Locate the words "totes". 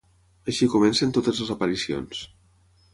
1.19-1.43